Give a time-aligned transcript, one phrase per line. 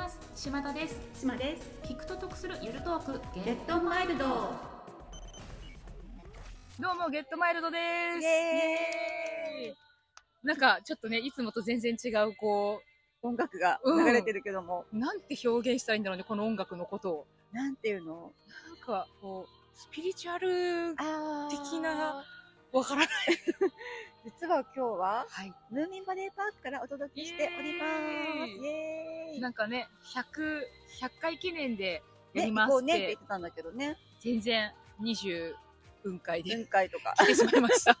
[0.00, 1.70] ます島田です島です。
[1.84, 4.24] 聞くと得するゆるトークゲットマイルド。
[6.80, 7.82] どうも、ゲットマイルドです。
[7.82, 9.76] イエーイイエーイ
[10.42, 12.80] なんか、ちょっとね、いつもと全然違う、こ
[13.20, 17.26] 音楽がうん流れてるけども、う、なんて表現したらいいんだろうね、この音楽のことを。
[17.52, 18.32] なんていうの？
[18.68, 22.24] なんか、こう、スピリチュアル、あ的な。
[22.72, 23.08] わからない。
[24.24, 25.52] 実は今日は、はい。
[25.70, 27.86] ムーミンバレーパークからお届けしておりま
[28.44, 28.50] す。
[28.62, 30.60] イエーイなんかね、100、
[31.00, 32.02] 100回記念で
[32.34, 33.96] やね、りますっ行こうねって言てっ、てたんだけどね。
[34.20, 35.54] 全然20
[36.02, 37.14] 分回で巡回とか。
[37.16, 37.96] 来てしまいました。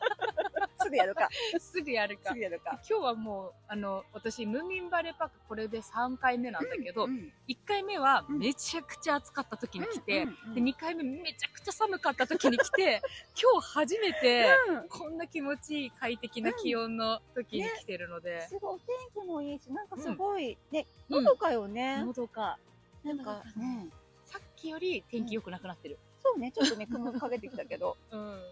[0.84, 1.28] すぐやるか。
[1.58, 2.30] すぐやるか。
[2.30, 2.40] すぐ。
[2.40, 2.80] やるか。
[2.88, 8.38] 今日はもう、あの、私、ムーミンバレーパークこれで3回目なんだけど、うん1回目はうん。
[8.38, 10.54] めちゃくちゃ暑かった時に来て、うんうんうん。
[10.54, 13.02] で2回目めちゃくちゃ寒かった時に来て
[13.40, 14.88] 今日初めてうん。
[14.88, 21.24] こんな気持ちいい快適な気温の時に来てるので、すごいお天気もいいし、なんかすごい、ね、うん。
[21.24, 22.04] のどかよね。
[22.04, 22.58] のどか。
[23.02, 23.88] なんかね、
[24.24, 28.38] さっきより天気良くなくなってる、そうね、ちょっとね、雲かけてきたけど、うん。
[28.38, 28.44] で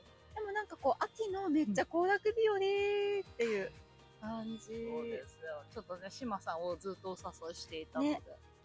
[0.49, 2.59] もなんかこう、秋のめっちゃ行楽日和っ
[3.37, 3.71] ていう
[4.21, 4.65] 感じ。
[4.65, 4.71] そ
[5.03, 8.23] うですよちょっとね島さんをずっとお誘いしていたので、ね。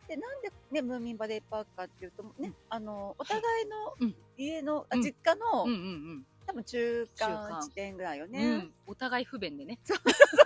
[0.08, 4.16] で、なんでね、ムーミンバレーパークかっていうと、ね、あの、お互いのうん。
[4.38, 5.02] 家の、あうん。
[5.02, 5.80] 実家の、うんうんう
[6.20, 6.26] ん。
[6.46, 7.48] 多分中中間。
[7.50, 8.58] 間地点ぐらいようね。
[8.58, 9.80] ん、お互い不便でね。
[9.84, 9.98] そう。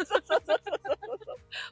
[0.06, 0.80] そうそうそうそう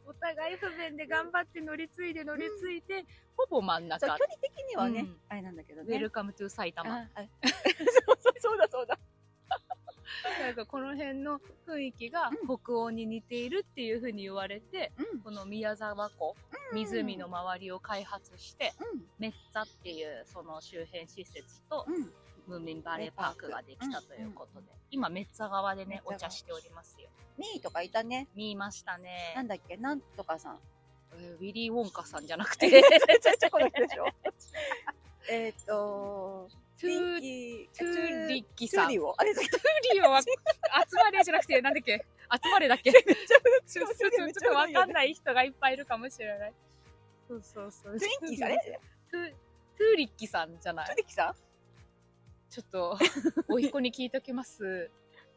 [0.07, 3.05] お互い不便で頑張って乗り継いで乗り継いで、
[3.37, 3.87] ほぼ真ん。
[3.87, 4.07] 中。
[4.07, 5.17] 距離的にはね、うん。
[5.29, 5.99] あれなんだけどウェね。
[5.99, 7.07] ルカムトゥ埼玉
[8.41, 8.97] そうだそうだ。
[10.41, 15.19] なんかこの辺の雰囲気がう北欧に似ているっていう風に言われて、うん。
[15.21, 16.35] この宮沢湖、
[16.73, 18.73] 湖の周りを開発して、
[19.19, 21.95] メッツァっていうその周辺施設とうん。
[21.95, 22.13] うん。
[22.47, 27.09] ムーミンバレーパークができたということで、今メッツァ側でね、お茶しておりますよ。
[27.39, 28.27] ミーとかいたね。
[28.35, 29.33] 見ましたね。
[29.35, 29.77] なんだっけ？
[29.77, 30.59] なんとかさん。
[31.13, 32.83] えーウィリー・ウォンカさんじゃなくえて、
[33.21, 34.05] ちょちょこの人でしょ？
[35.31, 37.69] えっと、ー、リトゥーリ
[38.41, 38.87] ッキトさん。
[38.87, 40.27] トゥゥーリオあれだっけーリオは、集
[40.95, 42.05] まれじゃなくて、なんだっけ？
[42.43, 42.91] 集まれだっけ？
[42.91, 43.91] ちょっ
[44.41, 46.53] とわかんない人がいっぱいいるかもしれない。
[47.27, 47.99] そうそうそう。
[47.99, 48.79] トゥーあれ
[49.11, 49.31] トゥ
[49.77, 51.35] トゥーリッキさんじゃなトゥいリキさん？
[52.49, 52.97] ちょっと、
[53.49, 54.91] おいっ子に聞いときます。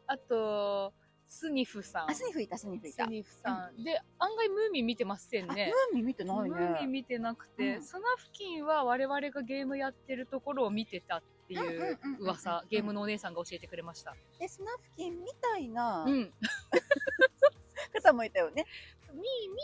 [0.06, 0.92] あと、
[1.28, 2.10] スニフさん。
[2.10, 3.04] あ、スニフいた、スニフいた。
[3.04, 3.82] スニフさん。
[3.82, 5.72] で、案外ムーミン見てませんあ、ムね。
[5.92, 6.86] ーミン見てないムーミンね。
[6.86, 11.58] 見てなくて、うんスナフキンは我々がゲームやってるところを見てたってい
[11.92, 14.16] う噂、ゲームのお姉さんが教えてくれました。
[14.38, 16.32] で、スナフキンみたいなうん。
[18.02, 18.66] 方もいたよね。
[19.12, 19.22] み、み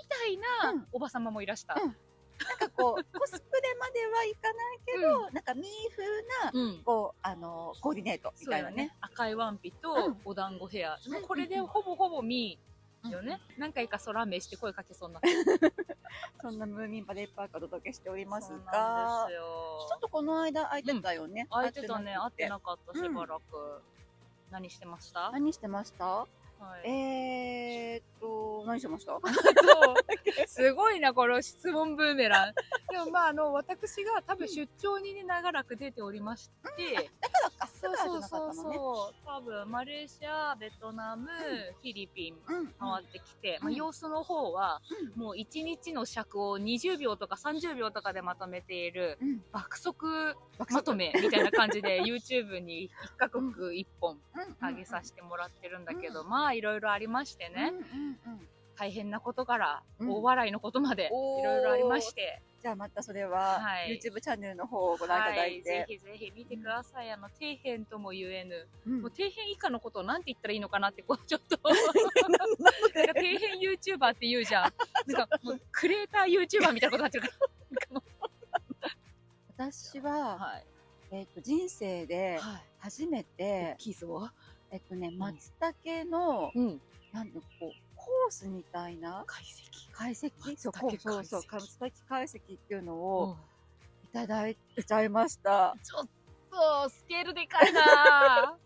[0.08, 1.74] たいなうんおばさまもいらした。
[1.82, 1.96] うん
[2.48, 6.82] なんかこう、コスプレまではいかないけど、なんかミー風な、うん。
[6.84, 8.94] こう、あの、コーディネートみたいなね。。
[9.00, 10.98] 赤いワンピとうんお団子ヘア。
[11.06, 13.40] うんこれでほぼほぼミーよね。
[13.58, 15.20] 何回か空目して声かけそうにな。
[16.40, 21.46] そんなムーミンバレーパークをお届けしておりますがちょっとこの間空いてたよね。
[21.50, 23.82] 空いてたね、会ってくなかった、しばらく。
[24.50, 26.26] 何してました、何してました？
[26.60, 29.18] はい、えーっと、何してました？
[30.46, 32.54] すごいな、この質問ブーメラン。
[32.90, 38.54] でもまあ、あの、私が多分出張にね、長らく出ておりまして、だからか、そうそうそう。
[38.54, 42.66] そう、多分、マレーシア、ベトナム、フィリピン、うん。
[42.78, 44.80] 回ってきて、まあ、うん様子の方は、
[45.16, 45.20] うん。
[45.20, 49.42] もう1日の尺を20秒とか30秒とかでまとめている、うん。
[49.52, 54.16] 爆速爆まとめみたいな感じで YouTube に1カ国1本
[54.62, 65.92] うん上げさせてもらってるんだけど、まあいろいろありましてね、うんうんうん大変なことからうん大笑いのことまでいろいろありまして、じゃあまたそれは、はい YouTube チャンネルの方をご覧いただいはい、ぜて。
[65.92, 67.10] ひぜひ見てください。
[67.10, 72.88] あの、底辺とも言えぬ、うんもう底辺以下のことをなんて言ったらいいのかなって、こう、 ちょっと、ななんかの底
[73.20, 74.72] で辺 YouTuber って言うじゃん。
[75.12, 77.28] なんかもう、クリエイター YouTuber みたいなことになってるか
[77.90, 78.02] ら。
[79.58, 80.66] 私は、はい。
[81.10, 82.62] えっと、人生ではい。
[82.78, 84.32] 初めて、キズは
[84.74, 85.52] えっとね、松
[85.84, 86.80] 茸の、うん。
[87.12, 89.92] なんだこう、コースみたいな解析。
[89.92, 90.56] 解析？
[90.56, 93.36] そうそうそう、松茸解析っていうのうをん
[94.04, 95.76] いただいちゃいました。
[95.84, 96.08] ちょっ
[96.50, 98.58] と、スケールでかいな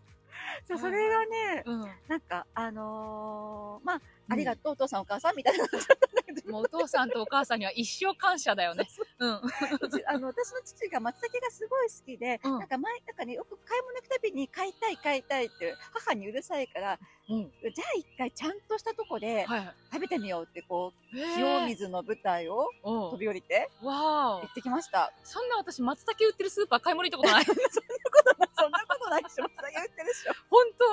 [0.67, 1.69] そうそれがね、ぁ。
[1.69, 1.89] うん。
[2.07, 8.87] なんか、あのーまあ、ありがとう、お父さんお母さんみたいな感じだったんだけど、もうお父さんとお母さんには一生感謝だよね。
[9.19, 9.29] うん。
[9.31, 17.51] あの、私の父が松茸がすごい好きで、うんなんか前、なんかね、よく買い物行くたびに買いたい買いたいって、母にうるさいから、うん。
[17.73, 19.73] じゃあ一回ちゃんとしたとこではい。
[19.91, 25.11] 食べてみようって、こう、清水の舞台をうん飛び降りて行ってきました。
[25.23, 27.45] そんな私、松茸売ってるスーパー買い物行ったことない。
[27.47, 28.85] そんなことない
[29.17, 30.33] でしょ、松茸売ってるでしょ。
[30.49, 30.85] 本当？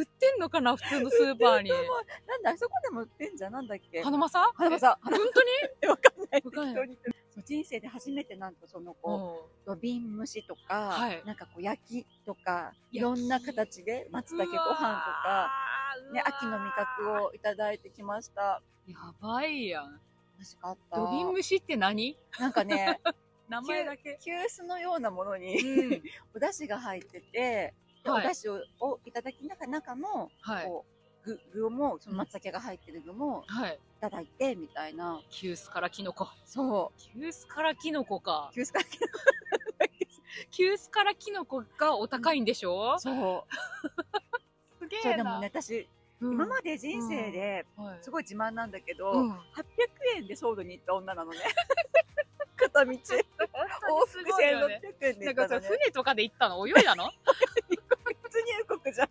[0.00, 0.76] 売ってんのかな？
[0.76, 1.70] 普通のスーパーに。
[1.70, 4.02] なんだ、あそこでも売ってんじゃん、なんだっけ？
[4.02, 5.42] 花正花正え本当
[5.86, 5.88] に？
[5.88, 6.42] わかんない。
[6.44, 15.50] わかんない適当に人生で初めてなんかそのこう土瓶蒸しとか、はいなんかこう焼きとか、いろんな形で松茸ご飯とか、
[16.12, 18.62] ね、秋の味覚をいただいてきました。
[18.86, 20.00] やばいやん。
[20.38, 20.96] 美味しかった。
[20.96, 22.18] 土瓶蒸しって何？
[22.38, 23.00] なんかね、
[23.48, 24.18] 名前だけ。
[24.22, 26.02] 急須のようなものに、うん。
[26.34, 30.66] お出汁が入ってて、ではいお出汁ををいただきながら中の、はい。
[30.66, 33.74] こう、具、具も、その松茸が入ってる具もはい。
[33.74, 35.20] いただいて、みたいな。
[35.30, 36.28] 急須からキノコ。
[36.44, 37.00] そう。
[37.20, 38.50] 急須からキノコか。
[38.54, 38.84] 急須から
[40.50, 42.98] 急須からキノコがお高いんでしょ？
[42.98, 43.54] そう。
[44.78, 45.88] すげそう、でもね、私、
[46.20, 49.42] うん今まで人生で、はいすごい自慢なんだけど、うん800
[50.16, 51.38] 円でソウルに行った女なのね。
[52.56, 52.92] 片道。
[52.92, 55.60] 往す復ごいよね1600円でなんかさ。
[55.60, 56.66] 船とかで行ったの？
[56.66, 57.10] 泳いだの？
[58.22, 59.08] 普通入国じゃん。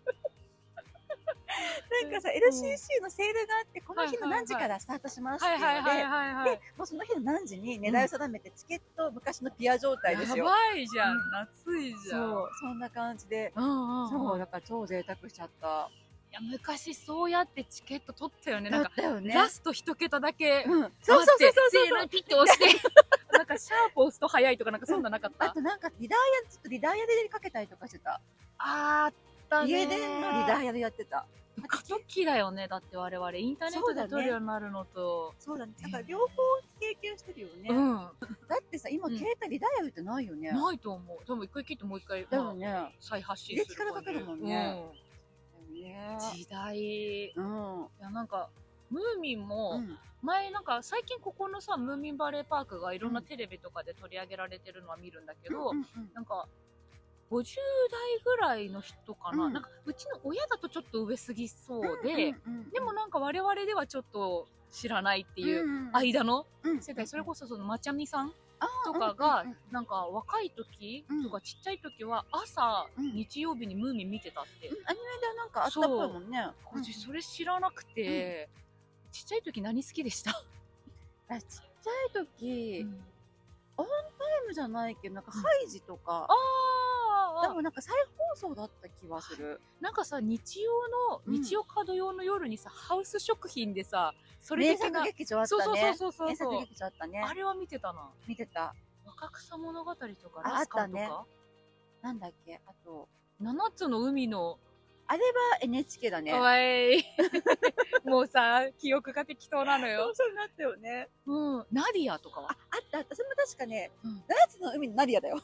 [2.02, 10.44] なんかさ、LCC のセールがあって、この日の何時からスタートしますってはいいうので、もうその日の何時に狙いを定めて、チケット、昔のピア状態ですやよ。
[10.44, 11.30] ばいじゃんうん。
[11.30, 12.30] 夏いじゃん。
[12.30, 13.52] そう、そんな感じで。
[13.56, 15.88] そう、だから超贅沢しちゃった。
[16.32, 18.68] いや昔そうやってチケット取ったよね。
[18.68, 18.92] なだんか。
[19.22, 20.64] ラスト一桁だけ。
[20.66, 20.92] うん。
[21.02, 22.80] そうそうそうそうピッて押して。
[23.36, 25.46] なんかシャープ押すと早いとかなんかそんななかった？
[25.46, 28.20] あとなんかリダイヤ、ちょっとリダイヤでかけたりとかしてた。
[28.58, 29.14] あっ
[29.48, 29.70] たね。
[29.70, 31.26] 家電のリダイヤでやってた。
[31.68, 32.68] 過渡期だよね。
[32.68, 35.34] だって我々インターネットで取るようになるのと。
[35.38, 35.72] そうだね。
[35.82, 36.26] だから両方
[36.78, 37.70] 経験してるよね。
[37.70, 37.96] うん。
[37.96, 38.10] だ
[38.60, 40.52] ってさ、今うん携帯リダイヤルってないよね。
[40.52, 41.18] ないと思う。
[41.26, 42.94] 多分一回切ってもう一回、まあだよね。
[43.00, 44.92] 再発信するかかるもんね
[45.72, 46.36] ねうん。
[46.36, 46.76] 時代。
[46.76, 47.86] いうん。
[48.00, 48.50] や、なんか、
[48.90, 49.98] ムーミンも、うん。
[50.22, 56.46] 前なんか最近ここのさムーミンバレーパークがいろんなテレビとかで取り上げられてるのは見るんだけど、うんうんなんか
[57.30, 57.54] 50代
[58.24, 59.52] ぐらいの人かな,、うん。
[59.52, 62.12] なんかうちの親だとちょっと上すぎそうで、
[62.46, 66.80] うんうんうんでもなんか我々ではちょっと知らないっていううん間のうん。
[66.80, 68.32] 世代、それこそそのまちゃみさん
[68.84, 71.24] とかがうんうんなんか若い時うん。
[71.24, 73.12] とかちっちゃい時は朝うん。
[73.14, 74.74] 日曜日にムーミン見てたって、うん。
[74.86, 76.38] アニメではなんかあったっぽいもんね。
[76.72, 76.78] う。
[76.78, 78.48] ん私それ知らなくて、
[79.16, 80.30] ちっちゃい時何好きでした、
[81.28, 83.04] あちっちゃい時、うん。
[83.78, 83.86] タイ
[84.46, 87.94] ムじゃないけど、なんかハイジとか、あーでもなんか再
[88.34, 89.60] 放送だった気はする。
[89.80, 91.32] なんかさ日曜の、うん。
[91.32, 95.80] 日曜か土曜の夜にさハウス食品でさそれ名的な作劇場あったそうそうね。
[95.80, 96.28] そうそうそう。
[96.28, 97.20] 名作劇場あったね。
[97.22, 98.10] あれは見てたな。
[98.26, 98.74] 見てた。
[99.04, 101.26] 若草物語とかあラスカンとあったか、
[102.02, 102.60] なんだっけ？
[102.66, 103.08] あと、
[103.40, 104.58] 七つの海の
[105.08, 106.32] あれは NHK だね。
[106.32, 107.04] かわいい。
[108.04, 111.08] もうさ記憶が適当なのそうよ、そうなったよね。
[111.26, 112.50] うん、ナディアとかは？
[112.50, 113.14] あ、あったあった。
[113.14, 114.24] それも確かね、うん。
[114.26, 115.40] 七つの海のナディアだよ。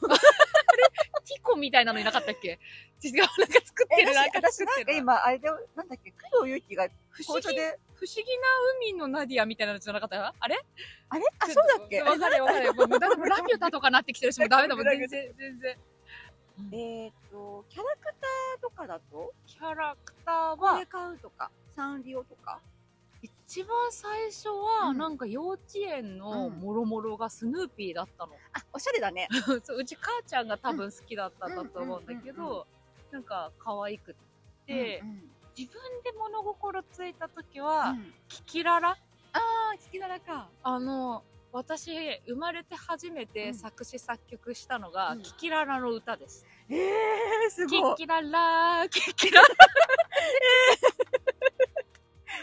[1.25, 2.59] ティコみたいなのいなかったっけ？
[3.03, 3.33] 違うなんか
[3.65, 7.47] 作ってるなん作ってるなんか今、あれで、なんだっけ、工藤由紀が不思議
[7.95, 8.47] 不思議な
[8.79, 10.33] 海のナディアみたいなのじゃなかった？
[10.39, 10.57] あれ？
[11.09, 11.23] あれ？
[11.39, 12.01] あ、そうだっけ？
[12.01, 12.73] わかるわかる。
[12.73, 15.77] もうラピュタとかなってきてるし、もうダメだもん、ラピュタ全然、
[16.57, 16.79] 全然。
[16.79, 22.59] えっと、キャラクターとかだと、キャラクターはこれ、買うとか、サンリオとか？
[23.21, 28.33] 一番最初は、うんなんか幼稚園のうんもろもろがスヌーピーだったの。
[28.53, 29.27] あ、おしゃれだね。
[29.63, 32.67] そううち母ちゃんが多分好きだったんだと思うんだけうんうんうんど、
[33.11, 34.15] なんか可愛くっ
[34.65, 38.97] て、うんうん自分で物心ついた時は、うんキキララ？
[39.33, 40.49] あー、キキララか。
[40.63, 41.91] あの、私、
[42.27, 46.45] 生まれて初めうんて作詞作曲したのが、うんキキララの歌です。
[46.67, 47.95] えー、すキごい。
[47.95, 49.47] キララー、キキララ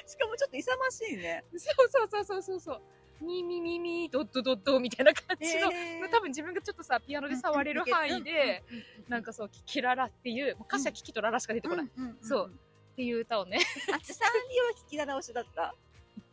[0.07, 1.45] しかもちょっと勇ましいね。
[1.51, 2.83] そうそうそうそうそうそう。
[3.21, 8.63] ミミミミドッドドッドみたいな感じの、えー多分自分がちょっとさ、ピアノで触れる範囲で、、
[9.09, 11.89] なんかそう、キキララっていう、もう歌詞はキキとララしか出てこない、
[12.23, 12.53] そう。
[12.97, 15.75] ていう歌をね、あ、サンリオはキキララ推しだった。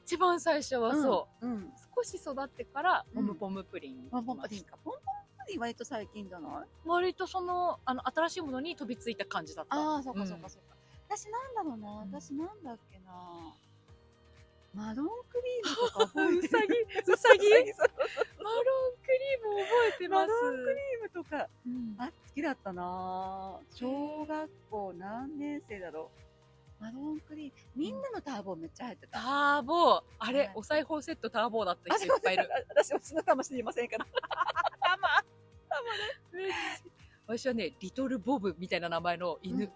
[0.08, 1.52] 一番最初はそう、うん。
[1.52, 1.72] うん。
[1.96, 4.78] 少し育ってから、うんポムポムプリンに行きました。
[4.78, 5.04] ポンポン
[5.46, 6.68] プリン割と最近じゃない？
[6.86, 9.76] 割とその、あの、新しいものに飛びついた感じだった。
[9.76, 10.78] ああ、そうかうんそうかそうか。
[11.10, 11.90] 私なんだろうな。
[12.04, 13.54] うん私なんだっけな。
[14.74, 16.38] マロンクリームとか覚えてる？
[16.38, 16.66] うさぎ、
[17.12, 18.62] うさぎ、マロ
[18.92, 20.28] ンクリーム覚えてます。
[20.32, 26.26] マロンクリームとか、うんあ、好きだったな小学校何年生だろう？
[26.79, 27.51] マロンクリーム。
[27.75, 29.19] みんなのターボめっちゃ入ってた。
[29.19, 32.50] ターボー、あれ、はいお裁縫セットターボーだったあ、人いっぱいいる。
[32.69, 34.05] 私はそのかもしれませんから。
[34.05, 35.07] たま。
[37.27, 39.65] 私はね、リトルボブみたいな名前の犬。
[39.65, 39.72] うん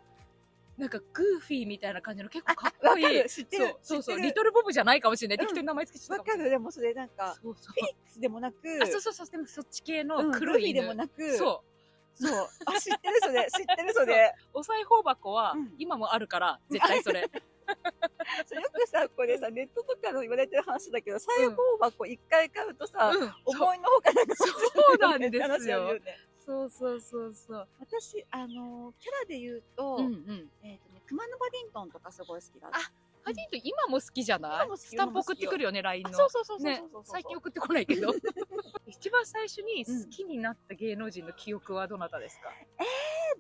[0.77, 3.22] なんか、グーフィーみたいな感じの結構かっこいい。
[3.24, 3.29] る。
[3.29, 3.75] 知ってる。
[3.84, 5.46] そうそうリトルボブじゃないかもしれない。
[5.46, 6.50] うん適当に名前つけちゃったわかる。
[6.50, 10.81] でもそれなんか、そうそうフィリックスでもなく、あ、そうそうそう、でもそっち系のうん黒い犬。
[10.81, 11.71] グーフィーでもなく、そう。
[12.15, 12.50] そう。
[12.65, 13.48] あ、知ってるそれ。
[13.50, 14.36] 知ってるそれ。
[14.53, 17.30] お裁縫箱はうん今もあるから、絶対それ。
[18.46, 24.46] そうよくさ、これさ、ネットとかの言われてる話だけど、裁縫箱一回買うとさ、うん、思いのほかなんかそ
[24.94, 26.01] うなんですよね
[26.46, 27.68] そうそうそうそう。
[27.80, 30.50] 私、あの、キャラで言うと、うんうん。
[30.63, 32.80] えっ、とね、熊野バディントンとかすごい好きだった。
[33.24, 34.66] あハディントン今も好きじゃない？
[34.66, 36.10] 今も好きスタンプ送ってくるよね、LINE の。
[36.10, 38.13] あそうそうそうそう最近送ってこないけど。
[38.88, 42.84] 一番最初に好きになった芸能人の記憶はどなたですか、え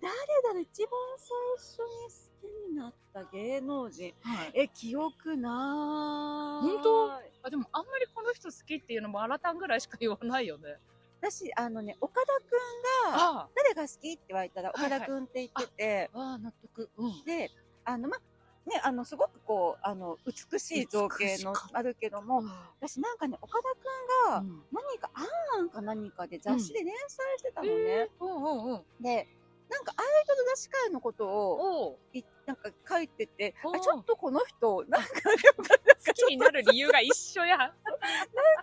[0.01, 4.13] 誰だろう一番最初に好きになった芸能人。
[4.21, 6.71] はい、え、記憶なーい。
[6.73, 7.11] 本当？
[7.43, 10.77] あでもあんまりこの人好きっていうのもあらたんぐらいしか言わないよね。
[11.21, 12.45] 私、あのね、岡田く
[13.11, 16.89] んが、あ誰が好きって言われたら、岡田くんって言ってて、あ、ああ納得。
[16.97, 17.23] うん。
[17.25, 17.51] で、
[17.85, 18.17] あの、ま、
[18.65, 22.43] ね、あの、すごくこう、あの、美しい造形のあるけども、
[22.79, 25.21] 私なんかね、岡田くんが、うん何か、ア
[25.57, 28.09] ンアンか何かで雑誌で連載してたのね。
[28.19, 29.03] うんうんうん。
[29.03, 29.27] で、
[29.71, 35.07] なんかアイドル雑誌会のことを、いなんか書いてて、あちょっとこの人、なんか、
[36.05, 37.57] 好きになる理由が一緒や。
[37.57, 37.69] なん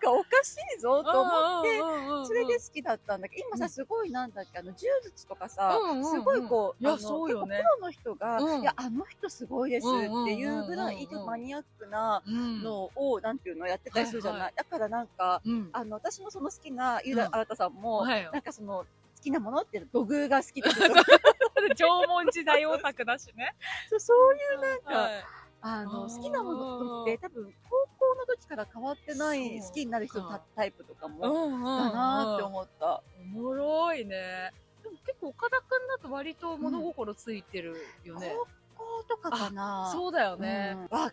[0.00, 7.56] かおかしいぞと思って、それで好きだったんだけど、今さ、うんすごいなんだっけ、あの、柔術とかさ、すごいこう、あのそうよね。
[7.56, 8.60] プロの人が、うん。
[8.60, 9.90] いや、あの人すごいですっ
[10.26, 12.62] ていうぐらい、マニアックなうん。
[12.62, 14.52] のを、なんていうのやってたりするじゃない。
[14.54, 15.70] だからなんか、うん。
[15.72, 17.24] あの、私のその好きな、ゆううん。
[17.24, 18.86] だあらたさんも、はいなんかその、好
[19.20, 20.94] きなものっていうの土偶が好きだけど、
[21.74, 23.54] 縄文時代オタクだしね。
[23.90, 25.24] そうそういうなんか、はい
[25.60, 33.02] あの、好きなものって多分、高校の時から変わってない好きになる人のタタイプとかも、うんうんだなーって思った。
[33.20, 34.52] おもろいね。
[34.82, 38.28] でも結構岡田くんだと割と物心ついてるよね。
[38.28, 38.46] 高
[38.78, 40.76] 校とかかなそうだよね。
[40.90, 41.12] うんわかっ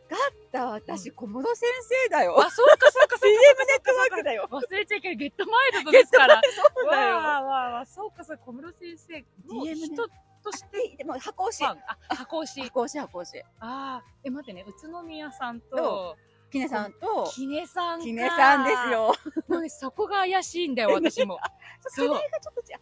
[0.52, 0.66] た。
[0.68, 1.70] 私、小室先
[2.06, 2.40] 生だよ。
[2.40, 3.66] あ、そうかそうかそう CM か。
[3.66, 4.48] ネットワークだよ。
[4.52, 5.18] 忘れちゃいけない。
[5.18, 6.42] ゲットマイルドですから。
[6.76, 7.16] そうだよ。
[7.18, 8.44] わあわあわあ、そうかそうか。
[8.46, 10.08] 小室先生の DM ね人
[10.44, 11.66] としてででも、箱押し。
[11.66, 12.62] あ、箱押し。
[12.62, 13.44] 箱押し、箱押し。
[13.60, 14.64] ああ、え、待ってね。
[14.68, 16.18] 宇都宮さんそと、
[16.56, 18.06] きねさんと、きねさんか。
[18.06, 18.92] きねさんです。
[18.92, 19.14] よ。
[19.50, 21.38] もうね、そこが怪しいんだよ、私も。
[21.88, 22.80] それがちょっと違う。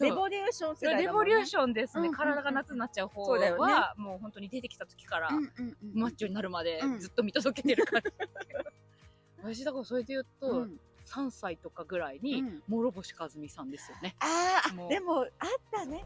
[0.00, 1.12] うレボリューション世代レ。
[1.12, 2.10] ボリューションですね。
[2.10, 6.00] 体が夏になっちゃう方は、もう本当に出てきた時から、うんうんうん。
[6.00, 8.02] マッチョになるまでうんずっと見届けてるから。
[9.42, 14.16] 私だからそれで言うと、うん3歳とかぐらいに、うん諸星和美さんですよね。
[14.20, 15.28] ああ、でも、あっ
[15.70, 16.04] たね。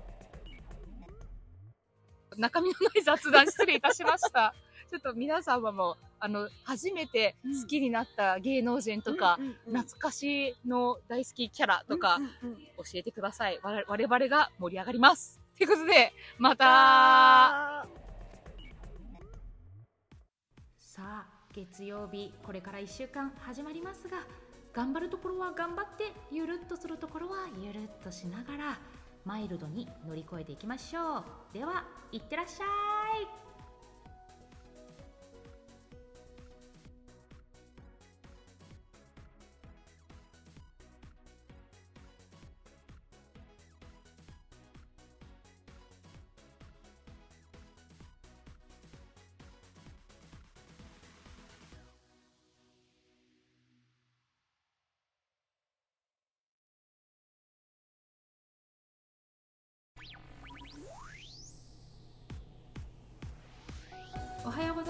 [2.37, 4.55] 中身のない雑談失礼いたしました。
[4.91, 12.19] ちょっと皆様も、あの、初めて好きになった芸能人とか、懐かしの大好きキャラとか
[12.77, 13.61] 教えてください。
[13.63, 15.41] 我々が盛り上がります。
[15.57, 17.83] ということで、また。
[17.83, 17.87] あ
[20.97, 24.17] さあ月曜日これから1週間始まりますが
[24.73, 28.79] 頑張るところは頑張ってゆるっとするところはゆるっとしながら
[29.27, 31.25] マイルドに乗り越えていきましょう。
[31.53, 32.65] ではいってらっしゃ
[33.21, 33.46] い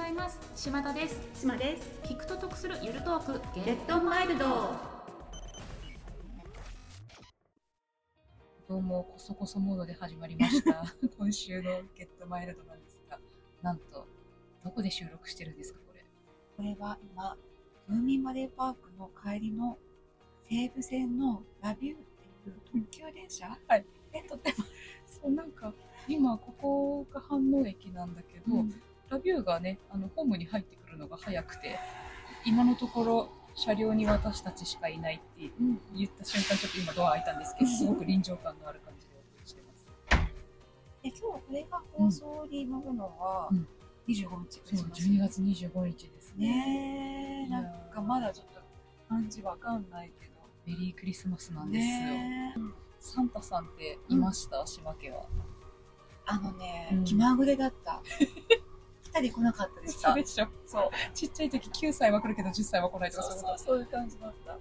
[0.07, 1.91] ざいます島田です島です。
[2.05, 4.47] 聞くと得するゆるトークゲレッドマイルド。
[8.69, 10.85] どうも、こそこそモードで始まりました。
[11.19, 13.19] 今週のゲットマイルドなんですが、
[13.63, 14.07] なんと、
[14.63, 16.05] どこで収録してるんですか、これ。
[16.57, 17.37] これは今、
[17.89, 19.77] ムーミンバレーパークの帰りの
[20.49, 23.85] 西武線のラビューっていう特急電車、はい。
[24.13, 24.65] で撮ってま
[25.05, 25.21] す。
[25.21, 25.75] そう、なんか、
[26.07, 28.65] 今、ここが飯能駅なんだけど、
[29.11, 31.79] ラビューがね、あの、ホームに入ってくるのが早くて、
[32.45, 39.87] 今のところ、車両に私たちしかいないってうん言った瞬間、ちょっと今ドア開いたんですけど、すごく臨場感のある感じでお送りしてます。
[41.03, 43.67] で今日これが放送に乗るのはうん。
[44.09, 46.49] 25日クリそう、スマス12月25日ですね。
[46.49, 48.61] ねえなんかまだちょっと
[49.09, 50.33] 感じわかんないけど。
[50.67, 52.71] メリークリスマスなんですよ。
[53.01, 55.27] サンタさんっていました、島家は。
[56.27, 57.05] あのね、うん。
[57.05, 58.03] 気まぐれだった
[59.17, 60.47] 来たり来なかったでしたでしょ。
[60.67, 64.59] そうちっちゃい時9歳は来るけど10歳は来ないとそうかそうそういう感じだった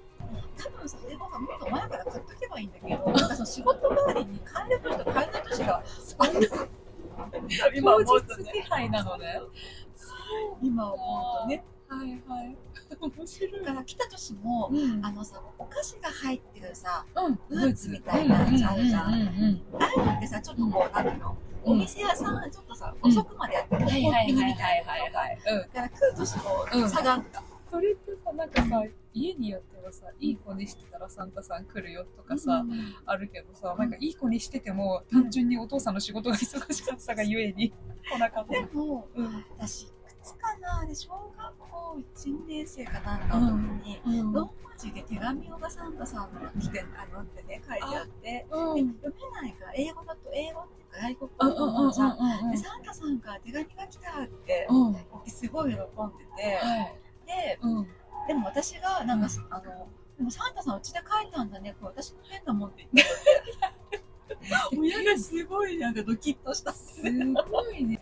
[0.64, 5.84] 多分それご飯もっと前から買っとけばいいんだけどなんかその仕事帰りに帰ると帰らない年が
[7.76, 9.42] 今当日思うとね配なので。
[10.62, 12.58] 今思うとねはいはい。
[13.00, 13.74] 面白いだ。
[13.74, 25.68] から来た年も、うんあのさ、お菓子が入ってるさ、うん、ブーツみたいなやつあるじゃんうんああいうのってさ、ちょっとこう、なんていうの、うんお店屋さん、ちょっとさ、うん遅くまでやってる、はいはいはいはいコンビニみたいなはいのが。
[25.68, 27.44] だから来る年も差があった。
[27.72, 32.64] それってさ、なんかさ、家によってはさ、いい子にしてたらサンタさん来るよとかさ、
[33.06, 37.74] あるけどさ、なんかいい子にしてても、単純にお父さんの仕事が忙しかったがゆえに
[38.10, 38.54] 来なかった。
[38.54, 39.46] でも、うん。
[39.58, 39.88] 私、
[40.26, 44.34] つかな、あれ、小学校1年生かなんかの時に、うん。
[44.34, 48.94] ローマ字で手紙をがサンタさんが来て、あのってね、書いてあって、でうん。
[48.96, 52.18] 読めないから、英語だと英語っていうか外国うんうんうんうん語じゃん。
[52.44, 54.68] うんで、サンタさんから手紙が来たって。
[55.28, 56.60] すごい喜んでて、
[57.28, 57.88] で、うん。
[58.28, 64.04] でも私が、なんか、あの、でもサンタさんうちで書いたんだね、これ私の変なもんって言ってて。
[64.78, 66.74] 親がすごいなんかドキッとした。
[66.74, 67.95] すごいね。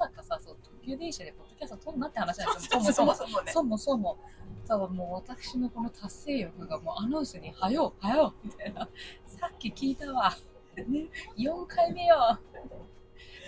[0.00, 2.80] まさかさ、そう、特急電車でポッドキャスト撮るなって話なんですよ。
[2.92, 3.28] そもそも。
[3.28, 3.52] そもね。
[3.52, 4.18] そもそも。
[4.66, 8.88] ただもう私のこの達成欲がもうアナウンスに、はよ、はよ、みたいな。
[9.26, 10.34] さっき聞いたわ。
[10.76, 12.38] ね4回目よ。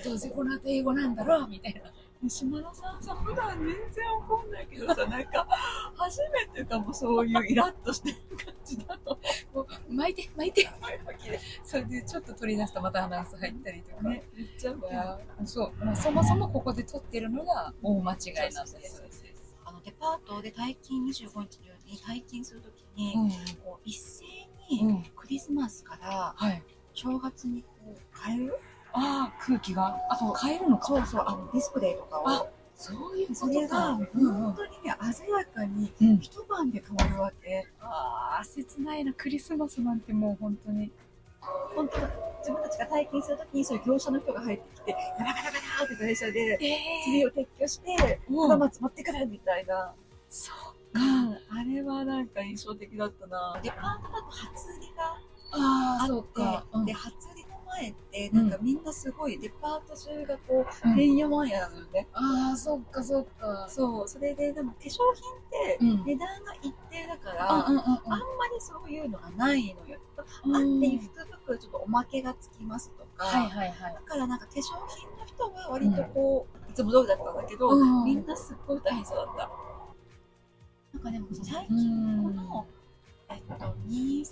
[0.05, 1.91] どうせこの後英語なんだろうみたいな。
[2.29, 3.75] 島田さんさ、普段全然
[4.29, 5.47] 怒んないけどさ、なんか、
[5.97, 9.19] 初めてかもそういうイラッとしてる感じなの。
[9.53, 10.69] もう巻いて、巻いて。
[11.65, 14.03] それでちょっと取り出すとまたアナウンス入ったりとか。
[14.09, 19.05] ね、めっちゃいやそう、もうそもそもここで撮ってるのが大間違いなんです。
[19.65, 23.31] あのデパートで退勤25日の夜に退勤するときに、うん。
[23.65, 24.25] こう一斉
[24.71, 25.03] にうん。
[25.17, 26.63] クリスマスからはい。
[26.95, 29.99] 正月にこう変えるああ、空気が。
[30.11, 30.87] あ、そう変えるのか。
[30.87, 32.47] そうそう、あのディスプレイとかをあ。
[32.75, 33.95] そういうそれが。
[33.95, 36.19] 本当にね、鮮やかにうん。
[36.19, 37.69] 一晩で変わるわけ。
[37.81, 39.13] ああ、切ないな。
[39.13, 40.91] クリスマスなんてもう本当に。
[41.75, 41.99] 本当
[42.39, 49.93] 自分たちが退勤するときにそういう業者の人が入ってきて、ガラガラガラって会社でえツリーを撤去して、も浜松持ってくるみたいな。
[50.29, 50.53] そ
[50.95, 53.59] ううん、あれはなんか印象的だったな。
[53.63, 56.65] デパートだと初売りがああ、あって、そうか。
[56.73, 57.42] うんで、初売りの
[57.81, 62.09] 前って、なんかみんなすごいデパート中がこう、うんてんやわんやなのよね。
[62.13, 63.67] ああ、そっかそっか。
[63.69, 66.05] そう、それで、でも化粧品ってうん。
[66.05, 67.83] 値段が一定だから、あうんま
[68.55, 69.99] りそういうのがないのよ。
[70.45, 70.57] うん。
[70.57, 74.01] あってうん福袋ちょっとおまけがつきますとか、はいはいはいだ。
[74.01, 79.51] からなんか化粧品の人は割とこう、いつも通りだったんだけど、うんみんなすっごい大変そうだった。
[80.95, 82.67] なんかでもさ最う近んこの、
[83.31, 84.25] えっと、2、3年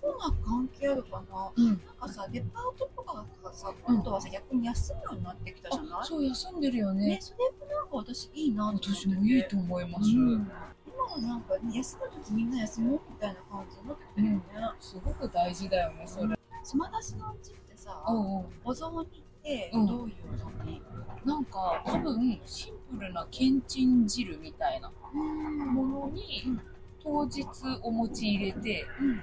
[0.00, 1.52] コロナ関係あるかな？
[1.54, 1.66] うん。
[1.66, 5.90] なんかさ、デパートとかがさ、今度はさ、逆に休むようになってきたじゃない？
[6.00, 7.18] あ、そう、休んでるよねね、。
[7.20, 10.10] それもなんか私いいなと思ってて私もいいと思います。
[10.10, 10.50] うん
[10.84, 14.42] 今はなんか、ね、休むときみんな休もうみたいな感じになってきてるよね。
[14.78, 16.36] すごく大事だよね、それ。
[16.62, 18.46] 島田市のうちってさ、うんうん。
[18.64, 19.06] お雑煮っ
[19.42, 20.82] てうんどういうお雑煮
[21.24, 26.60] なんか、多分、シンプルなけんちん汁みたいなうんものにうん、
[27.02, 27.46] 当日
[27.82, 29.22] お餅入れて、うん。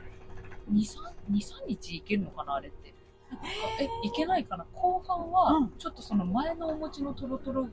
[0.71, 2.93] 2、3、2、3日いけるのかな、あれって。
[3.79, 7.69] え、いけないかな後半はうん、ちょっとその前のお餅のとろとろ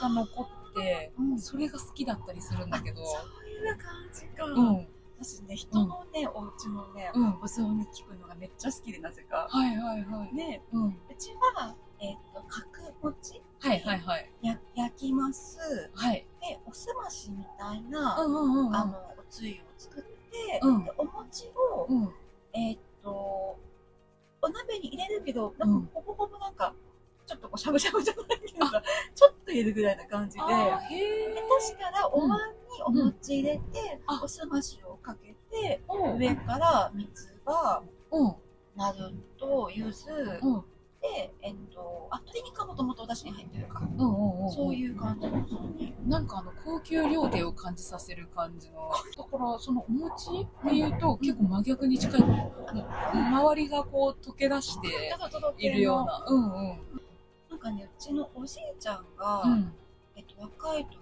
[0.00, 4.44] が残って、うんそれが好きだったりするんだけど、そういう感じか。
[4.44, 4.86] うん。
[5.18, 7.38] 私ね、人のね、お家のね、うん。
[7.42, 9.48] お雑煮聞くのがめっちゃ好きで、なぜか。
[9.50, 10.36] はいはいはい。
[10.36, 10.88] で、うん。
[10.88, 14.30] うちは、えっ、と、角餅はいはいはい。
[14.42, 15.90] や焼きます。
[15.94, 16.26] はい。
[16.40, 18.76] で、おすましみたいな、うんうんうんうん。
[18.76, 22.14] あの、おつゆを作って、うんでお餅を、うん。
[22.56, 23.58] えっ、と、
[24.40, 26.74] お鍋に入れるけど、なんかほぼほぼなんか、
[27.26, 28.82] ちょっとこうしゃぶしゃぶじゃないけどさ、
[29.14, 31.42] ちょっと入れるぐらいな感じで、あーへでえ。
[31.74, 36.16] 確からお椀にお餅入れて、あおすましをかけて、うん。
[36.18, 38.34] 上から三つ葉、うん。
[38.76, 40.64] なると、柚子、うん。
[41.14, 43.82] で、えっと、あ、鶏肉はもともとお出汁に入ってるか。
[43.98, 44.50] うんうんうん。
[44.50, 45.94] そういう感じのお雑煮。
[46.06, 48.90] なんかあの高級料亭を感じさせる感じの。
[49.16, 50.30] だからそのお餅
[50.64, 52.22] で言うと結構真逆に近い。
[52.22, 54.88] 周りがこう溶け出して
[55.58, 56.24] いるような。
[56.26, 56.78] うんうん。
[57.50, 59.72] なんかね、うちのおじいちゃんが、うん。
[60.16, 60.98] えっと、若い時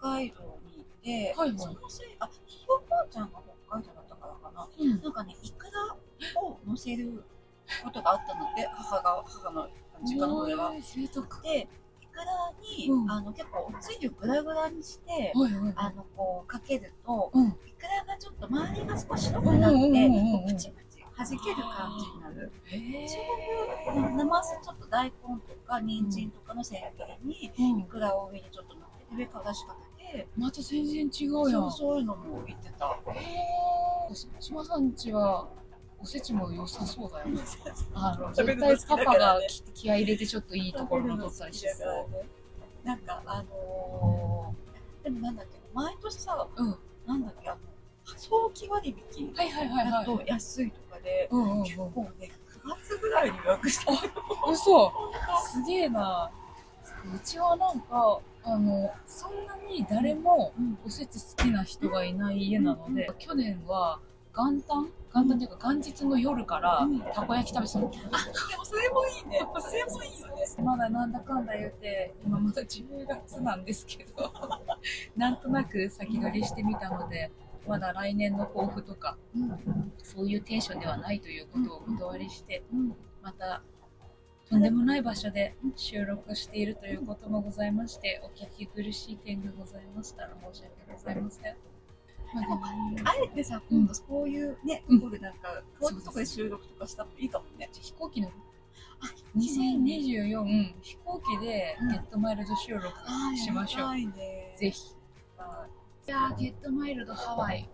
[0.00, 4.68] 北海道にいて、はいはいそのせい、あ、ひよこちゃんが北海道だったからかな。
[4.78, 5.02] うん。
[5.02, 5.96] なんかね、イクラ
[6.42, 7.24] を乗せる
[7.84, 9.68] ことがあったので、母が、母の
[10.04, 10.72] 実家の方では。
[10.72, 15.72] で、イクラに、うんあの、結構おつゆグラグラにして、はいはいはい。
[15.76, 17.48] あの、こう、かけると、うん。
[17.48, 19.78] イクラがちょっと周りが少し白くなって、
[20.48, 22.52] プチプチ弾ける感じになる。
[22.66, 23.16] へそ
[23.94, 27.62] ういう、なますちょっと大根とか人参とかの千切りに、え。
[27.72, 27.84] うんイ。
[27.84, 31.70] クラを上にちょっと乗って、上から出しかけて、また全然違うやんそう。
[31.72, 32.98] そういうのも言ってた。
[33.12, 35.46] へー島さんちは
[36.00, 37.40] おせちも良さそうだよね。
[37.94, 42.08] あの絶対パパが気気合い入れてちょっといいところの取ったりしそ
[42.84, 42.86] う。
[42.86, 44.54] なんか、あの、
[46.08, 47.58] 年さ、うんなんだっけ、あの、
[48.16, 50.06] 早期割引はいはいはいだはい。
[50.06, 51.64] と安いとかで、うんうんうん。
[51.64, 52.30] 結構ね、
[52.64, 53.92] 9月ぐらいに予約した。
[54.50, 54.92] 嘘
[55.52, 56.30] すげえな。
[57.14, 64.00] うちはなんか、あの、そんなに誰もうんおせち好きな人がいない家なので、去年は
[64.34, 67.90] 元旦元旦っていうか元日の夜からうんたこ焼き食べてたの。
[67.90, 67.96] で
[68.56, 69.40] もそれもいいね。
[69.60, 70.34] それもいいよね。
[70.62, 74.32] まだなんだかんだ言って、今まだ10月なんですけど、
[75.16, 77.32] なんとなく先取りしてみたので、
[77.66, 79.92] まだ来年の抱負とか、うん。
[79.98, 82.96] そういうテンションではないということをお断りして、うん。
[83.22, 83.62] また
[84.48, 91.67] とんでもない場所で収録しているということもございまして、お聞き苦しい点がございましたら申し訳ございません。
[92.34, 92.60] まあでも
[93.08, 97.70] あえてさ、今度そういうね、うんところでなんか、こういうとこで収録とかしたらいいかもね。
[97.72, 98.28] 飛行機の
[99.00, 104.58] あ、2024飛行機でゲットマイルド収録あしましょう。
[104.58, 104.94] ぜひ。
[106.06, 107.68] いやー、ゲットマイルドハワイ。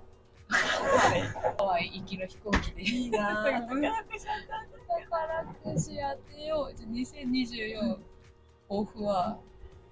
[0.48, 2.82] ハワイ行きの飛行機で。
[2.82, 3.72] いいなぁ。
[3.72, 3.82] うん
[5.10, 6.74] 宝くじ当てよう。
[6.74, 7.98] じゃあ2024
[8.68, 9.38] 抱負は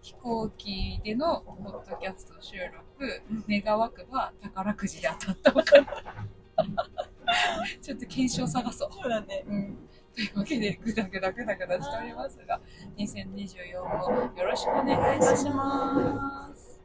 [0.03, 5.87] 飛行機でのポッドキャスト収録、うん願わくば宝くじで当たったのかな。
[7.81, 8.89] ちょっと検証探そう。
[8.93, 9.45] そうだね。
[9.47, 12.61] うんというわけで、ぐだぐだぐだぐだしておりますが、
[12.99, 16.83] 2024もよろしくお願いいたします。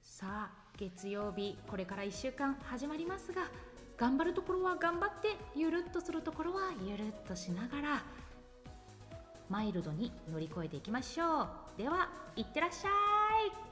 [0.00, 3.50] さあ月曜日これから1週間始まりますが
[3.98, 8.04] 頑張るところは頑張ってゆるっとするところはゆるっとしながら
[9.48, 11.48] マイルドに乗り越えていきましょう。
[11.78, 13.65] ではいってらっしゃい。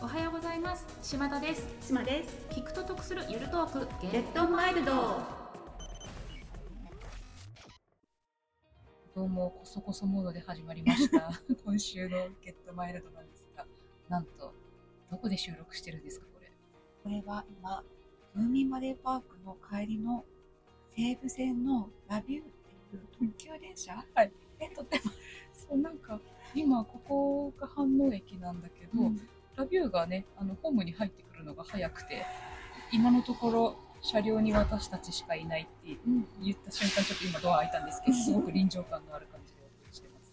[0.00, 2.36] おはようございます島田です島です。
[2.50, 5.38] 聞くと得するゆるトークゲレッドマイルド。
[9.18, 11.32] どうも、こそこそモードで始まりました。
[11.64, 13.66] 今週のゲットマイルドなんですが、
[14.08, 14.54] なんと、
[15.10, 16.52] どこで収録してるんですか、これ。
[17.02, 17.82] これは今、
[18.34, 20.24] ムーミンバレーパークの帰りの
[20.94, 24.32] 西武線のラビューっていう特急電車はい。
[24.60, 25.04] え、とっても、
[25.52, 26.20] そう、なんか、
[26.54, 29.12] 今、ここが飯能駅なんだけど、
[29.56, 32.24] ラビューがね、あの、ホームに入ってくるのが早くて、
[32.92, 35.98] 今のところ、車両に私たちしかいないって
[36.40, 40.32] 言った瞬間、ちょっと今ドア開いたんですけど、すごく臨場感のある感じでお送りしてます。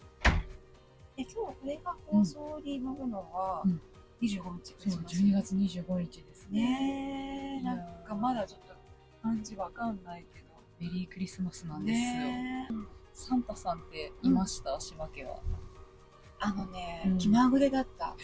[1.16, 3.82] で今日これが放送に乗るのはうん
[4.22, 6.62] 25日そう、12月25日ですね。
[6.62, 8.74] ねえ、なんかまだちょっと
[9.22, 10.46] 感じわかんないけど。
[10.80, 12.84] メリークリスマスなんですよ。
[13.14, 15.40] サンタさんっていました、島家は。
[16.46, 18.16] あのね、うん気まぐれだった。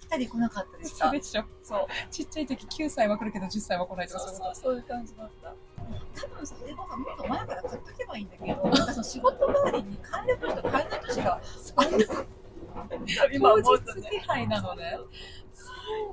[0.00, 1.10] 来たり来なかったでした。
[1.10, 1.44] でしょ。
[1.62, 1.86] そう。
[2.10, 5.54] ちっちゃい時9歳は来るけど10歳は来ないとかそういうこそういう感じだった。
[6.22, 11.40] 多分それもさ、もっと前から買っとけばいいんだけど、 なんかその仕事帰りに還暦と還暦年が
[12.06, 12.26] と。
[13.30, 14.98] 今思うとね配なのね。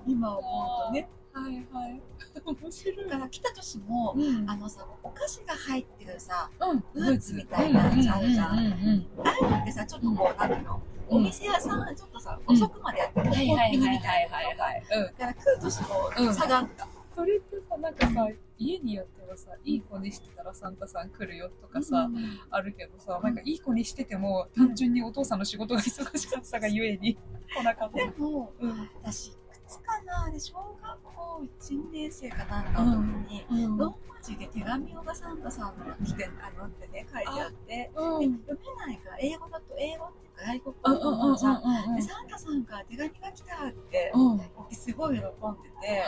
[0.05, 1.09] 今思うとね。
[1.31, 2.01] はいはい。
[2.43, 3.09] 面白い。
[3.09, 4.49] だから来た年も、うん。
[4.49, 8.57] あのさ、お菓子が入ってるさ、うん、ブーツみたいなやつあるじゃん。
[8.57, 13.69] うんうんうんうんああいうのってさ、ちょっとこう、なんていうの、お店屋さんがちょっとさ、うん遅くまでやってる、はいはいはいはい。
[13.69, 15.11] コンビニみたいなのが。
[15.11, 16.87] だから来る年も差があった。
[17.15, 22.09] それってさ、なんかさ、家によってはさ、いい子にしてたらサンタさん来るよとかさ、
[22.49, 27.17] あるけどさ、なんかいい子にしてても、単純にお父さんの仕事が忙しかったがゆえに
[27.57, 27.97] 来なかった。
[27.97, 28.89] でも、うん。
[29.01, 29.31] 私、
[29.67, 38.39] つかな、あれ、小学校1年生かなんかの時に、うんローマ字で手紙をがサンタさんが来てあのってね、書いてあって、でうん。
[38.39, 44.37] 読めないから、英語だと英語っていうか外国うん語うんうんのさ、うんで、サンタさんから手紙が来たって、うん。
[44.37, 44.75] はい。
[44.75, 46.05] すごい喜んでて、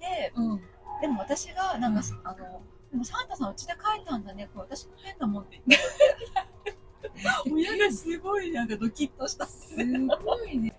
[0.00, 0.60] で、うん。
[1.00, 6.74] でも私が、なんか、あの、でもサンタさんうちで書いたんだね、これ私の変なもんって言って。
[7.50, 9.46] 親がすごいなんかドキッとした。
[9.46, 10.74] すごいね。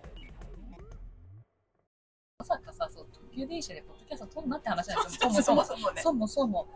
[2.38, 5.30] まさかさ、そう、特急電車でポッドキャスト撮んなって話なんですよ。
[5.30, 5.64] そもそも。
[5.64, 6.02] そもね。
[6.02, 6.68] そもそも。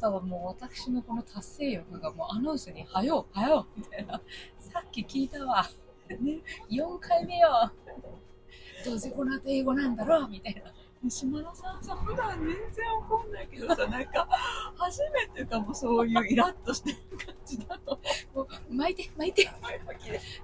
[0.00, 4.22] もう私のこの達成欲がもうアナウンスに、はよ、はよ、みたいな。
[4.60, 5.68] さっき聞いたわ。
[6.08, 6.38] ね
[6.70, 7.72] 4回目よ。
[8.84, 10.72] どうせこの後英語なんだろうみたいな。
[11.08, 12.56] 島田さんさ、普段全然
[13.08, 14.28] 怒んないけどさ、なんか、
[14.76, 18.00] 初めてかもそういうイラッとしてる感じだと。
[18.34, 19.48] もう巻いて巻いて。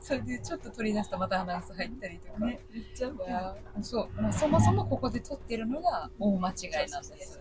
[0.00, 6.52] それでちょっと取り出すとまたアナウンス入ったりとか、ね、めっちゃいやそう、まあ、そもそもここで撮ってるのが大間違
[6.86, 7.40] いなんです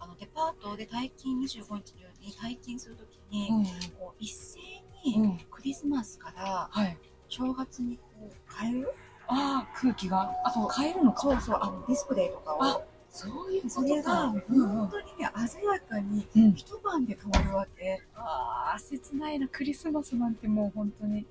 [0.00, 3.64] あのデパートで退勤25日のように退勤するときに、うん。
[3.98, 4.58] こう一斉
[5.04, 6.98] にうんクリスマスからはい。
[7.28, 8.92] 正月にこう変える
[9.32, 11.20] ああ空気があそう変えるのか。
[11.22, 14.42] そうそうあのディスプレイとかあをそういうこそれが本
[14.90, 16.52] 当にね鮮やかにうん。
[16.54, 18.02] 一晩で変わるわけ。
[18.14, 21.26] ああ切ないなクリスマスなんてもう本当に。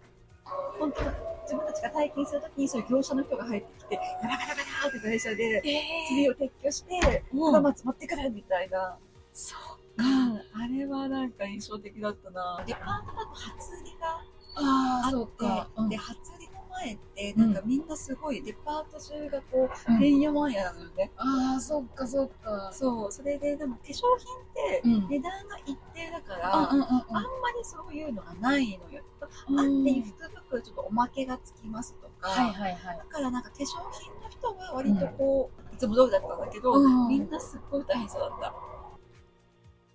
[0.79, 1.01] 本当
[1.43, 7.39] 自分たちが退勤するときにそういう業者の人が入ってきてガラガラガラって会社でえツリーを撤去してうん。
[7.53, 8.97] 浜松持ってくるみたいな、
[9.33, 9.55] そ
[9.97, 12.63] ううん、あれはなんか印象的だったな。
[12.65, 14.21] デパートだと初売りが
[14.55, 16.40] あってで初売
[16.71, 19.99] 前ってなんかみんなすごいデパート中がこう、うん。
[19.99, 21.11] てんやわんやなのよね。
[21.17, 22.71] ああそっかそっか。
[22.73, 25.07] そうそれででも化粧品ってうん。
[25.09, 29.03] 値段が一定だから、あんまりそういうのがないのよ。
[29.49, 29.59] うん。
[29.59, 32.97] あって福袋ちょっとおまけがつきますとか、はいはいはい。
[32.97, 37.07] だからなんか化粧品の人は割とこう、いつも通りだったんだけど、うん。
[37.07, 38.53] みんなすっごい大変そうだった。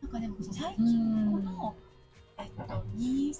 [0.02, 1.44] なんかでもさ最う近こん。
[1.44, 1.74] の、
[2.38, 3.34] えっと、2、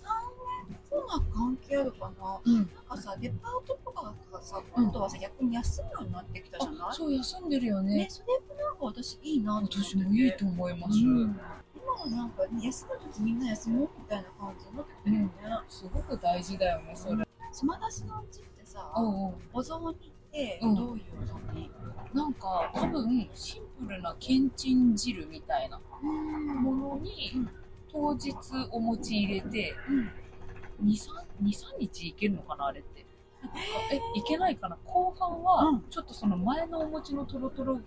[0.66, 2.40] 3年とは関係あるかな。
[2.44, 2.54] うん。
[2.54, 6.78] なんかさ、デパートとかがさ、今度はさ、逆に休むようになってきたじゃない？
[6.88, 7.96] あそう休んでるよね。
[7.96, 9.66] ね、それもなんか私いいなと。
[9.82, 11.40] 私もいいと思います、うん。
[11.74, 15.30] 今はなんか、ね、休むときみんな休もうみたいな感じになってきてるよね。
[15.68, 19.34] すごく大事だよねそれ、島田さんちってさ、うんうん。
[19.52, 20.74] お雑煮ってうん。
[20.74, 21.70] どういうお雑煮？
[22.14, 26.46] なんか多分シンプルなけんちん汁みたいなうん。
[26.62, 27.50] ものにうん。
[27.92, 28.34] 当日
[28.72, 30.10] お餅入れてうん
[30.82, 33.06] 23日いけるのかなあれって。
[33.92, 34.76] えいけないかな。
[34.84, 35.84] 後半はうん。
[35.90, 37.80] ちょっとその前のお餅のとろとろ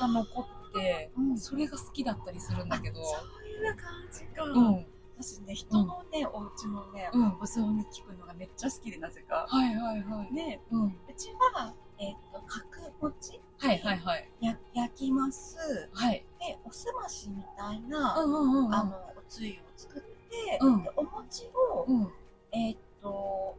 [0.00, 1.38] が残ってうん。
[1.38, 3.02] それが好きだったりするんだけど。
[3.02, 4.44] そういう感じか。
[4.44, 4.86] うん。
[5.22, 7.38] 私ね、人のね、お家のね、うん。
[7.40, 9.46] お雑煮聞くのがめっちゃ好きで、なぜか。
[9.48, 10.34] はいはいはい。
[10.34, 10.86] で、うん。
[10.86, 13.40] うちは、えっ、と、角餅。
[13.58, 14.28] はいはいはい。
[14.40, 15.90] や焼きます。
[15.92, 16.24] はい。
[16.38, 18.74] で、おすましみたいな、うんうんうんうん。
[18.74, 20.82] あの、おつゆを作って、うん。
[20.82, 22.12] でお餅を、うん
[22.52, 23.56] えっ、と、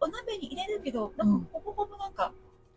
[0.00, 1.40] お鍋に入れるけど、なんうん。
[1.42, 2.32] かほぼほぼなんか、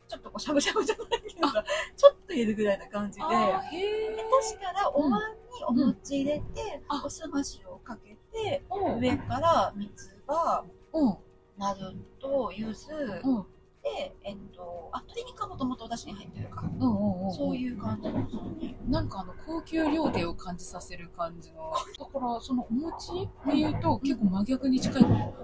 [0.08, 1.64] ちょっとこうしゃぶしゃぶじゃないけどさ、
[1.96, 4.16] ちょっと入れるぐらいな感じで、でえ
[4.52, 5.20] 確からお椀
[5.58, 11.18] にお餅入れて、あおすましをかけて、うん上から三つ葉、うん
[11.58, 12.92] なると、柚子、
[13.24, 13.46] うん
[13.84, 16.64] で、えっと、あ、鶏肉はもともとお出汁に入ってるか。
[16.64, 18.30] うんうんうんそういう感じの。
[18.30, 18.76] そうね。
[18.88, 21.74] なんかあの高級料亭を感じさせる感じの。
[21.98, 25.04] だからそのお餅っていうと結構真逆に近い。
[25.04, 25.36] も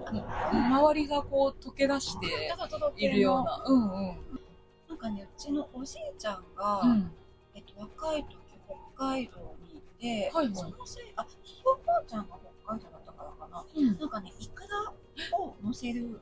[0.52, 2.26] う周りがこう溶け出して
[2.96, 3.62] いるような。
[3.66, 4.16] うんうん。
[4.88, 7.12] なんかね、うちのおじいちゃんが、うん。
[7.54, 8.36] えっと、若い時
[8.96, 10.54] 北海道にいて、はいはい。
[10.54, 13.64] そのせい、あ、ひいおばあちゃんが北海道だったからかな。
[13.74, 13.98] うん。
[13.98, 14.92] なんかね、イクラ
[15.38, 16.20] を乗せる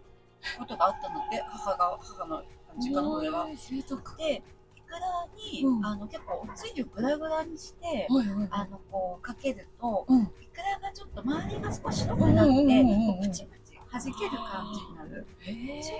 [0.58, 2.42] ことがあったので、母が、母の
[2.78, 3.46] 実家の方では。
[3.46, 5.86] で、イクラに、うん。
[5.86, 10.22] あの、結構おつゆグラグラにして、はいはいあの、こう、かけると、うん。
[10.22, 15.26] イクラがちょっと周りが少し白くなって、うんプチプチ弾ける感じになる。
[15.40, 15.92] へそ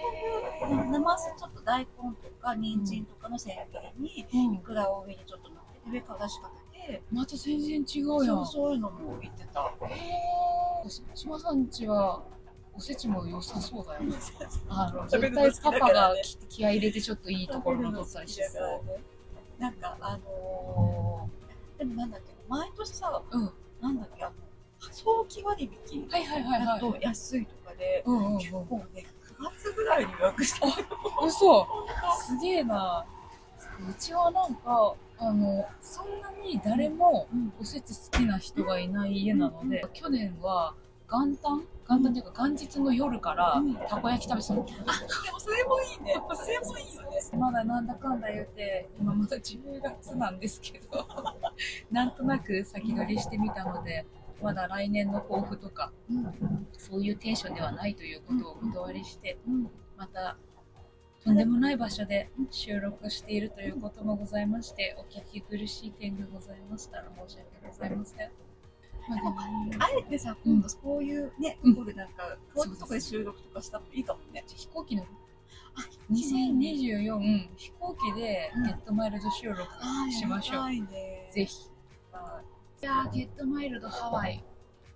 [0.66, 4.54] ういう、なますちょっと大根とか人参とかの千切りに、え、うん。
[4.54, 8.36] イクラを上にちょっと乗って、上から出しかけて、また全然違うやん。
[8.36, 9.72] そうそういうのも言ってた。
[9.86, 10.38] へえ
[11.14, 12.22] 島さんちは
[12.78, 14.16] おせちも良さそうだよね。
[14.70, 23.52] あの絶対パパが気気合い入れてちょっといいところの取ったりしてそうなんかあのー、でもなんだっけ毎年さ、うん。
[23.80, 24.34] なんだっけあの
[24.92, 26.66] 早期割引はいはいはいはい。
[26.66, 28.38] だと安いとかで、うんうんうん。
[28.38, 30.68] 結構ね9月ぐらいに予約した
[31.26, 31.66] 嘘。
[32.20, 33.04] すげえな。
[33.90, 37.52] うちはなんかあのそんなに誰もうん。
[37.60, 40.74] おせち好きな人がいない家なので、去年は
[41.10, 41.64] 元旦？
[41.88, 43.74] 元旦っていうか元日の夜からうん。
[43.74, 44.72] たこ焼き食べてたの、で
[45.32, 46.14] もそれもいいね。
[46.34, 47.08] それもいいよね。
[47.38, 51.06] まだなんだかんだ言って今まだ10月なんですけど。
[51.90, 54.06] なんとなく先取りしてみたので
[54.42, 59.70] まだ来年の抱負とかうんそういうテンションではないということをお断りしてうん。
[59.96, 60.36] また
[61.24, 68.47] とんでもない場所で収録しているということもございましてお聞き苦しい点がございましたら申し訳ございません。
[69.08, 69.34] まあでも
[69.84, 71.74] あえてさ今度そういうね、うん。
[71.74, 74.44] ところでなんか遠いとこで収録とかしたらいいかもね。
[74.46, 75.06] 飛行機の。
[75.74, 79.62] あ2024飛行機でゲットマイルド収録
[80.10, 80.66] しましょう。
[81.32, 81.70] ぜひ。
[82.82, 84.44] いやーゲットマイルドハワイ。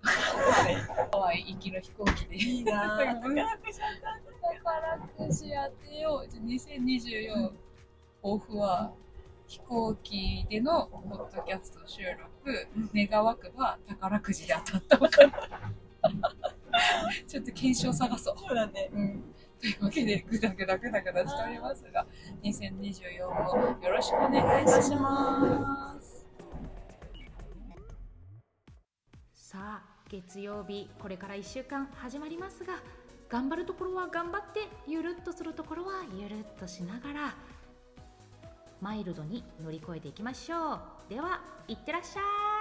[0.01, 0.11] は
[0.69, 0.75] い
[1.11, 2.35] ハワイ行きの飛行機で。
[2.35, 2.97] いいな。
[2.97, 3.33] ぁ宝く
[5.31, 6.29] じ当てよう。
[6.29, 7.51] じゃあ2024
[8.21, 8.93] 抱負は
[9.53, 15.33] 飛行機でのポッドキャスト収録うん、願わくば宝くじで当たったのかな。
[17.27, 18.35] ちょっと検証探そう。
[18.35, 18.89] そうだね。
[18.93, 19.23] うん
[19.61, 22.07] というわけで、ぐだぐだぐだぐだしておりますが、
[22.41, 26.25] 2024もよろしくお願いいたします。
[29.33, 32.81] さあ月曜日これから1週間始まりますが
[33.29, 37.35] 頑張るところは頑張ってゆるっとするところはゆるっとしながら
[38.83, 40.79] マイルドに乗り越えていきましょう。
[41.09, 42.52] ではいってらっしゃい。